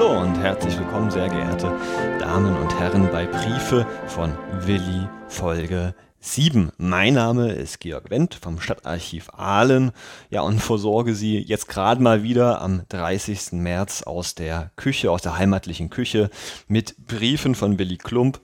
[0.00, 1.70] Hallo und herzlich willkommen, sehr geehrte
[2.18, 6.72] Damen und Herren, bei Briefe von Willi Folge 7.
[6.78, 9.92] Mein Name ist Georg Wendt vom Stadtarchiv Aalen.
[10.30, 13.52] Ja, und versorge Sie jetzt gerade mal wieder am 30.
[13.52, 16.30] März aus der Küche, aus der heimatlichen Küche
[16.66, 18.40] mit Briefen von Willi Klump,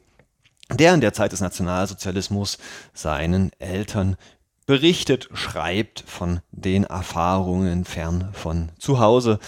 [0.75, 2.59] der in der Zeit des Nationalsozialismus
[2.93, 4.19] seinen Eltern
[4.67, 9.39] berichtet, schreibt von den Erfahrungen fern von zu Hause.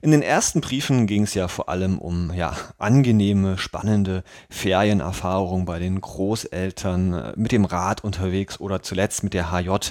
[0.00, 5.80] In den ersten Briefen ging es ja vor allem um ja, angenehme, spannende Ferienerfahrungen bei
[5.80, 9.90] den Großeltern, äh, mit dem Rad unterwegs oder zuletzt mit der HJ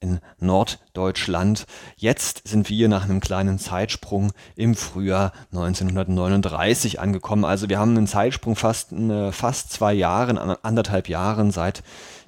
[0.00, 1.66] in Norddeutschland.
[1.96, 7.44] Jetzt sind wir nach einem kleinen Zeitsprung im Frühjahr 1939 angekommen.
[7.44, 11.82] Also wir haben einen Zeitsprung fast, äh, fast zwei Jahren, anderthalb Jahren seit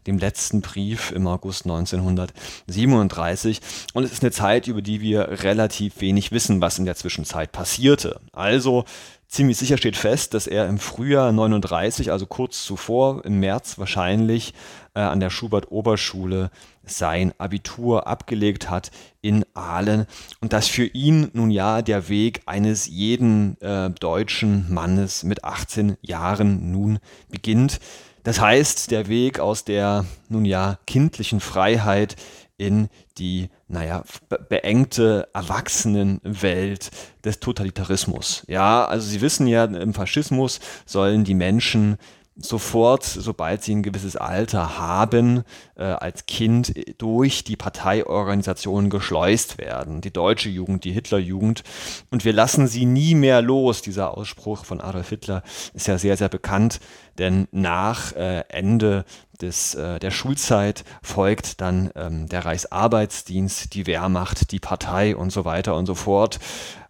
[0.06, 3.60] dem letzten Brief im August 1937.
[3.92, 7.52] Und es ist eine Zeit, über die wir relativ wenig wissen, was in der Zwischenzeit
[7.52, 8.20] passierte.
[8.32, 8.86] Also
[9.28, 14.54] ziemlich sicher steht fest, dass er im Frühjahr 39, also kurz zuvor, im März wahrscheinlich,
[14.94, 16.50] äh, an der Schubert-Oberschule
[16.84, 18.90] sein Abitur abgelegt hat
[19.20, 20.06] in Aalen
[20.40, 25.98] und dass für ihn nun ja der Weg eines jeden äh, deutschen Mannes mit 18
[26.00, 27.80] Jahren nun beginnt.
[28.24, 32.16] Das heißt, der Weg aus der nun ja kindlichen Freiheit
[32.58, 34.04] in die, naja,
[34.48, 36.90] beengte Erwachsenenwelt
[37.24, 38.44] des Totalitarismus.
[38.48, 41.96] Ja, also Sie wissen ja, im Faschismus sollen die Menschen
[42.40, 45.42] sofort, sobald sie ein gewisses Alter haben,
[45.76, 50.00] äh, als Kind durch die Parteiorganisation geschleust werden.
[50.00, 51.64] Die deutsche Jugend, die Hitlerjugend.
[52.10, 53.82] Und wir lassen sie nie mehr los.
[53.82, 55.42] Dieser Ausspruch von Adolf Hitler
[55.74, 56.80] ist ja sehr, sehr bekannt,
[57.18, 59.04] denn nach äh, Ende
[59.40, 65.44] des, äh, der Schulzeit folgt dann ähm, der Reichsarbeitsdienst, die Wehrmacht, die Partei und so
[65.44, 66.38] weiter und so fort.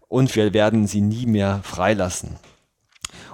[0.08, 2.36] Und wir werden sie nie mehr freilassen.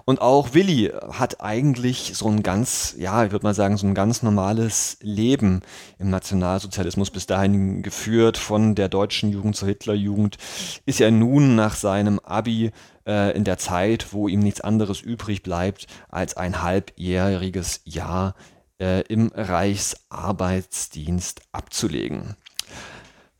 [0.05, 3.95] Und auch Willi hat eigentlich so ein ganz, ja, ich würde mal sagen, so ein
[3.95, 5.63] ganz normales Leben
[5.99, 10.37] im Nationalsozialismus bis dahin geführt, von der deutschen Jugend zur Hitlerjugend.
[10.85, 12.71] Ist ja nun nach seinem Abi
[13.07, 18.35] äh, in der Zeit, wo ihm nichts anderes übrig bleibt, als ein halbjähriges Jahr
[18.79, 22.37] äh, im Reichsarbeitsdienst abzulegen.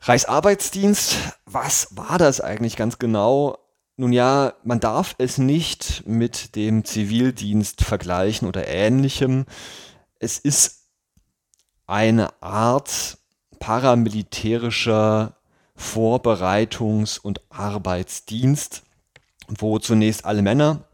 [0.01, 3.59] Reichsarbeitsdienst, was war das eigentlich ganz genau?
[3.97, 9.45] Nun ja, man darf es nicht mit dem Zivildienst vergleichen oder ähnlichem.
[10.19, 10.89] Es ist
[11.87, 13.17] eine Art
[13.59, 15.37] paramilitärischer
[15.77, 18.83] Vorbereitungs- und Arbeitsdienst,
[19.47, 20.84] wo zunächst alle Männer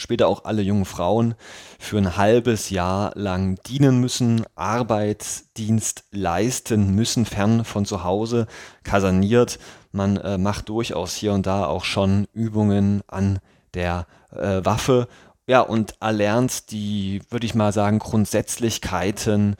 [0.00, 1.34] später auch alle jungen Frauen
[1.78, 8.46] für ein halbes Jahr lang dienen müssen, Arbeitsdienst leisten müssen, fern von zu Hause,
[8.82, 9.58] kaserniert.
[9.92, 13.38] Man äh, macht durchaus hier und da auch schon Übungen an
[13.74, 15.08] der äh, Waffe.
[15.46, 19.56] Ja, und erlernt die, würde ich mal sagen, Grundsätzlichkeiten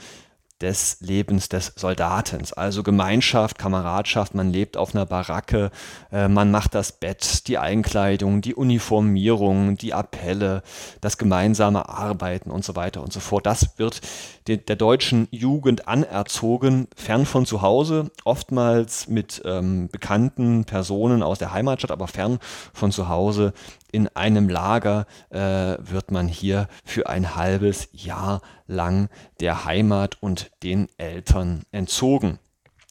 [0.60, 2.52] des Lebens des Soldatens.
[2.52, 5.70] Also Gemeinschaft, Kameradschaft, man lebt auf einer Baracke,
[6.12, 10.62] äh, man macht das Bett, die Einkleidung, die Uniformierung, die Appelle,
[11.00, 13.46] das gemeinsame Arbeiten und so weiter und so fort.
[13.46, 14.00] Das wird
[14.46, 21.38] de der deutschen Jugend anerzogen, fern von zu Hause, oftmals mit ähm, bekannten Personen aus
[21.38, 22.38] der Heimatstadt, aber fern
[22.72, 23.52] von zu Hause
[23.92, 25.38] in einem Lager äh,
[25.78, 29.08] wird man hier für ein halbes Jahr lang
[29.40, 32.38] der Heimat und den Eltern entzogen.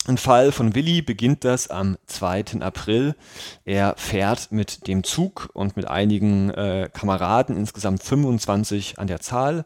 [0.08, 2.62] Im Fall von Willi beginnt das am 2.
[2.62, 3.16] April.
[3.66, 9.66] Er fährt mit dem Zug und mit einigen äh, Kameraden, insgesamt 25 an der Zahl,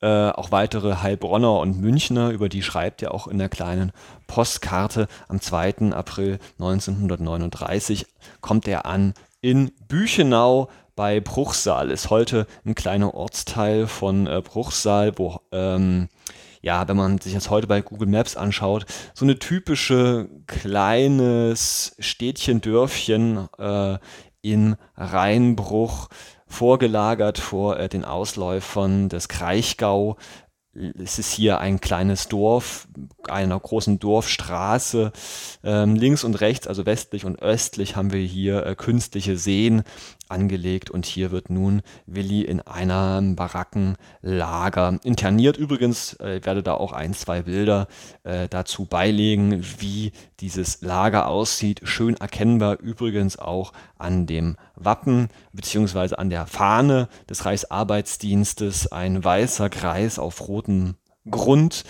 [0.00, 3.92] äh, auch weitere Heilbronner und Münchner, über die schreibt er auch in der kleinen
[4.26, 5.08] Postkarte.
[5.26, 5.92] Am 2.
[5.92, 8.06] April 1939
[8.40, 12.10] kommt er an in Büchenau bei Bruchsal ist.
[12.10, 16.08] Heute ein kleiner Ortsteil von äh, Bruchsal, wo ähm,
[16.60, 22.60] ja, wenn man sich das heute bei Google Maps anschaut, so eine typische kleines Städtchen,
[22.60, 23.98] Dörfchen äh,
[24.42, 26.08] in Rheinbruch,
[26.48, 30.16] vorgelagert vor äh, den Ausläufern des Kraichgau,
[30.98, 32.88] es ist hier ein kleines Dorf,
[33.28, 35.12] einer großen Dorfstraße.
[35.64, 39.82] Ähm, links und rechts, also westlich und östlich, haben wir hier äh, künstliche Seen
[40.30, 45.56] angelegt und hier wird nun Willi in einem Barackenlager interniert.
[45.56, 47.88] Übrigens äh, werde da auch ein, zwei Bilder
[48.24, 51.80] äh, dazu beilegen, wie dieses Lager aussieht.
[51.84, 56.16] Schön erkennbar übrigens auch an dem Wappen bzw.
[56.16, 60.96] an der Fahne des Reichsarbeitsdienstes ein weißer Kreis auf rotem
[61.30, 61.84] Grund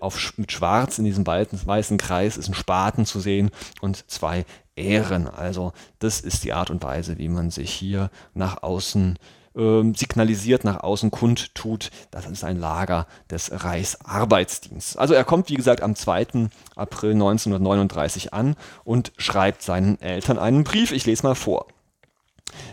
[0.00, 3.50] auf, mit Schwarz in diesem weißen Kreis ist ein Spaten zu sehen
[3.80, 4.44] und zwei
[4.76, 5.26] Ähren.
[5.26, 9.18] Also das ist die Art und Weise, wie man sich hier nach außen
[9.56, 14.96] ähm, signalisiert, nach außen kundtut, das ist ein Lager des Reichsarbeitsdienstes.
[14.96, 16.48] Also er kommt, wie gesagt, am 2.
[16.76, 20.92] April 1939 an und schreibt seinen Eltern einen Brief.
[20.92, 21.66] Ich lese mal vor.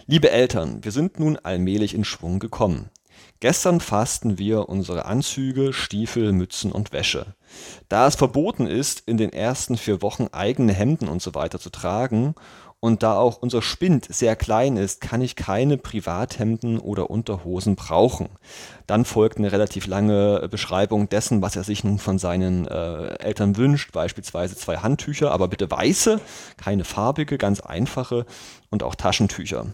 [0.05, 2.89] Liebe Eltern, wir sind nun allmählich in Schwung gekommen.
[3.39, 7.35] Gestern fassten wir unsere Anzüge, Stiefel, Mützen und Wäsche.
[7.89, 12.35] Da es verboten ist, in den ersten vier Wochen eigene Hemden weiter zu tragen
[12.85, 18.29] und da auch unser Spind sehr klein ist, kann ich keine Privathemden oder Unterhosen brauchen.
[18.85, 23.57] Dann folgt eine relativ lange Beschreibung dessen, was er sich nun von seinen äh, Eltern
[23.57, 26.21] wünscht, beispielsweise zwei Handtücher, aber bitte weiße,
[26.57, 28.27] keine farbige, ganz einfache
[28.69, 29.65] und auch Taschentücher.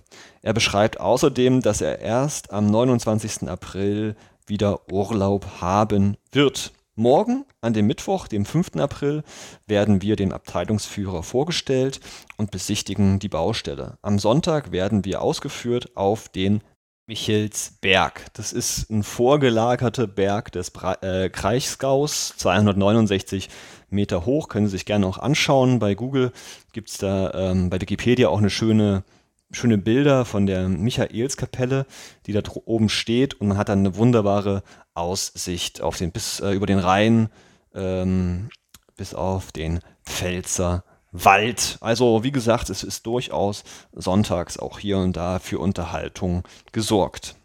[0.41, 3.49] Er beschreibt außerdem, dass er erst am 29.
[3.49, 4.15] April
[4.47, 6.71] wieder Urlaub haben wird.
[7.01, 8.75] Morgen, an dem Mittwoch, dem 5.
[8.75, 9.23] April,
[9.65, 11.99] werden wir dem Abteilungsführer vorgestellt
[12.37, 13.97] und besichtigen die Baustelle.
[14.03, 16.61] Am Sonntag werden wir ausgeführt auf den
[17.07, 18.27] Michelsberg.
[18.33, 20.71] Das ist ein vorgelagerter Berg des
[21.01, 23.49] äh, Kraichgaus, 269
[23.89, 24.47] Meter hoch.
[24.47, 25.79] Können Sie sich gerne auch anschauen.
[25.79, 26.31] Bei Google
[26.71, 29.03] gibt es da ähm, bei Wikipedia auch eine schöne
[29.51, 31.85] schöne Bilder von der Michaelskapelle,
[32.25, 34.63] die da oben steht und man hat dann eine wunderbare
[34.93, 37.29] Aussicht auf den bis äh, über den Rhein
[37.73, 38.49] ähm,
[38.95, 41.77] bis auf den Pfälzer Wald.
[41.81, 47.35] Also wie gesagt, es ist durchaus sonntags auch hier und da für Unterhaltung gesorgt.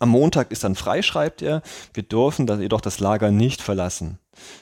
[0.00, 1.62] Am Montag ist dann frei, schreibt er.
[1.94, 4.18] Wir dürfen jedoch das Lager nicht verlassen.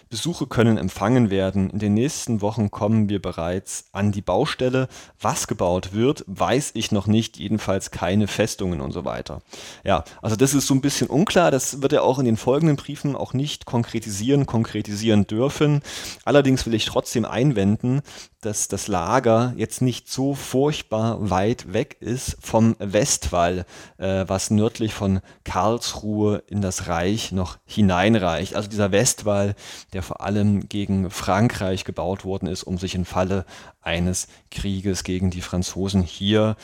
[0.09, 1.71] Besuche können empfangen werden.
[1.71, 4.89] In den nächsten Wochen kommen wir bereits an die Baustelle.
[5.21, 7.37] Was gebaut wird, weiß ich noch nicht.
[7.39, 9.43] Jedenfalls keine Festungen und so weiter.
[9.85, 11.51] Ja, also das ist so ein bisschen unklar.
[11.51, 15.83] Das wird er auch in den folgenden Briefen auch nicht konkretisieren, konkretisieren dürfen.
[16.25, 18.03] Allerdings will ich trotzdem einwenden,
[18.47, 23.67] dass das Lager jetzt nicht so furchtbar weit weg ist vom Westwall,
[23.99, 28.55] äh, was nördlich von Karlsruhe in das Reich noch hineinreicht.
[28.55, 29.57] Also dieser Westwall,
[29.93, 33.45] der vor allem gegen Frankreich gebaut worden ist, um sich im Falle
[33.81, 36.57] eines Krieges gegen die Franzosen hier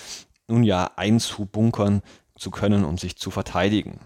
[0.49, 2.03] nun ja einzubunkern
[2.37, 4.01] zu können, um sich zu verteidigen.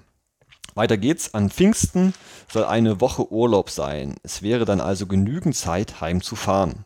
[0.75, 1.33] Weiter geht's.
[1.33, 2.13] An Pfingsten
[2.53, 4.17] soll eine Woche Urlaub sein.
[4.23, 6.85] Es wäre dann also genügend Zeit, heimzufahren.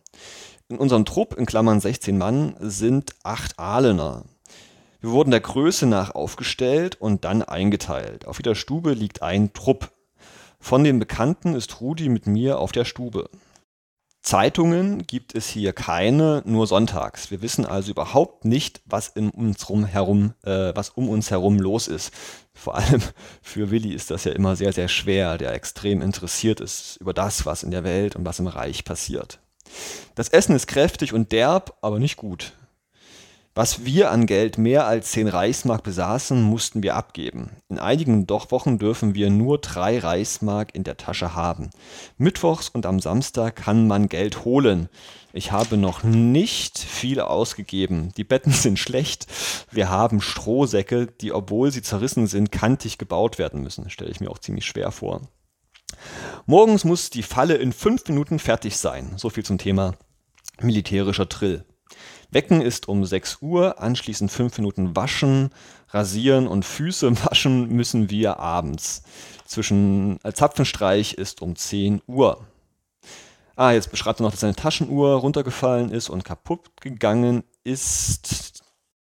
[0.68, 4.24] In unserem Trupp, in Klammern 16 Mann, sind acht Ahlener.
[5.00, 8.26] Wir wurden der Größe nach aufgestellt und dann eingeteilt.
[8.26, 9.90] Auf jeder Stube liegt ein Trupp.
[10.60, 13.28] Von den Bekannten ist Rudi mit mir auf der Stube.
[14.22, 17.30] Zeitungen gibt es hier keine, nur sonntags.
[17.30, 21.88] Wir wissen also überhaupt nicht, was, in uns herum, äh, was um uns herum los
[21.88, 22.12] ist.
[22.52, 23.00] Vor allem
[23.42, 27.46] für Willi ist das ja immer sehr, sehr schwer, der extrem interessiert ist über das,
[27.46, 29.40] was in der Welt und was im Reich passiert.
[30.14, 32.52] Das Essen ist kräftig und derb, aber nicht gut.
[33.52, 37.50] Was wir an Geld mehr als 10 Reichsmark besaßen, mussten wir abgeben.
[37.68, 41.70] In einigen Wochen dürfen wir nur 3 Reichsmark in der Tasche haben.
[42.16, 44.88] Mittwochs und am Samstag kann man Geld holen.
[45.32, 48.12] Ich habe noch nicht viel ausgegeben.
[48.16, 49.26] Die Betten sind schlecht.
[49.72, 53.90] Wir haben Strohsäcke, die, obwohl sie zerrissen sind, kantig gebaut werden müssen.
[53.90, 55.22] Stelle ich mir auch ziemlich schwer vor.
[56.46, 59.14] Morgens muss die Falle in fünf Minuten fertig sein.
[59.16, 59.96] So viel zum Thema
[60.60, 61.64] militärischer Drill.
[62.30, 65.50] Wecken ist um 6 Uhr, anschließend 5 Minuten waschen,
[65.88, 69.02] rasieren und Füße waschen müssen wir abends.
[69.46, 72.46] Zwischen äh, Zapfenstreich ist um 10 Uhr.
[73.56, 78.62] Ah, jetzt beschreibt er noch, dass seine Taschenuhr runtergefallen ist und kaputt gegangen ist.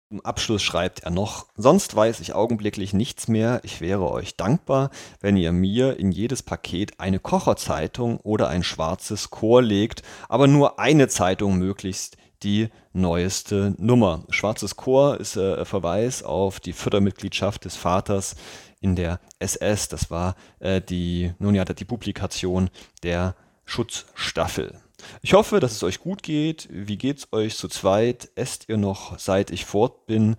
[0.08, 3.60] Zum Abschluss schreibt er noch, sonst weiß ich augenblicklich nichts mehr.
[3.64, 9.30] Ich wäre euch dankbar, wenn ihr mir in jedes Paket eine Kocherzeitung oder ein schwarzes
[9.30, 12.16] Chor legt, aber nur eine Zeitung möglichst,
[12.46, 14.24] die neueste Nummer.
[14.30, 18.36] Schwarzes Chor ist äh, Verweis auf die Fördermitgliedschaft des Vaters
[18.80, 19.88] in der SS.
[19.88, 22.70] Das war äh, die, nun ja, die Publikation
[23.02, 23.34] der
[23.64, 24.78] Schutzstaffel.
[25.22, 26.68] Ich hoffe, dass es euch gut geht.
[26.70, 28.30] Wie geht's euch zu zweit?
[28.36, 30.36] Esst ihr noch, seit ich fort bin,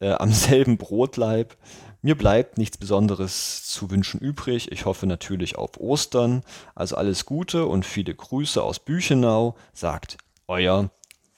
[0.00, 1.56] äh, am selben Brotleib?
[2.02, 4.72] Mir bleibt nichts Besonderes zu wünschen übrig.
[4.72, 6.42] Ich hoffe natürlich auf Ostern.
[6.74, 10.18] Also alles Gute und viele Grüße aus Büchenau, sagt
[10.48, 10.90] euer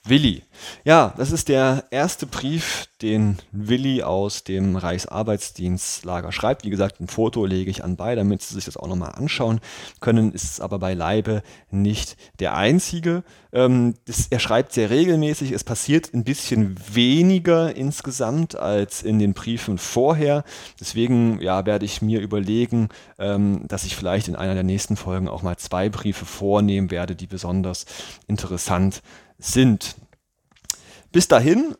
[0.09, 0.43] Willi.
[0.83, 6.65] Ja, das ist der erste Brief, den Willi aus dem Reichsarbeitsdienstlager schreibt.
[6.65, 9.59] Wie gesagt, ein Foto lege ich anbei, damit Sie sich das auch nochmal anschauen
[9.99, 10.31] können.
[10.31, 13.23] Ist es aber beileibe nicht der einzige.
[13.53, 15.51] Ähm, das, er schreibt sehr regelmäßig.
[15.51, 20.43] Es passiert ein bisschen weniger insgesamt als in den Briefen vorher.
[20.79, 25.27] Deswegen ja, werde ich mir überlegen, ähm, dass ich vielleicht in einer der nächsten Folgen
[25.27, 27.85] auch mal zwei Briefe vornehmen werde, die besonders
[28.27, 29.03] interessant sind.
[31.11, 31.75] Bis dahin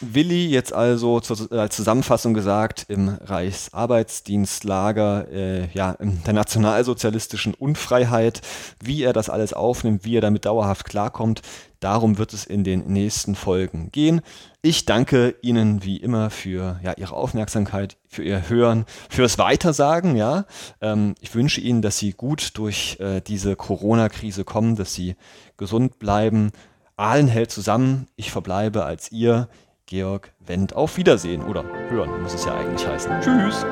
[0.00, 8.40] Willi jetzt also zur, als Zusammenfassung gesagt im Reichsarbeitsdienstlager, äh, ja, in der nationalsozialistischen Unfreiheit,
[8.82, 11.42] wie er das alles aufnimmt, wie er damit dauerhaft klarkommt,
[11.80, 14.22] darum wird es in den nächsten Folgen gehen.
[14.62, 20.16] Ich danke Ihnen wie immer für ja, Ihre Aufmerksamkeit, für Ihr Hören, fürs Weitersagen.
[20.16, 20.46] Ja,
[20.80, 25.14] ähm, ich wünsche Ihnen, dass Sie gut durch äh, diese Corona-Krise kommen, dass Sie
[25.58, 26.52] gesund bleiben.
[27.00, 28.08] Ahlen hält zusammen.
[28.16, 29.48] Ich verbleibe als Ihr
[29.86, 30.74] Georg Wendt.
[30.74, 33.10] Auf Wiedersehen oder hören muss es ja eigentlich heißen.
[33.22, 33.64] Tschüss.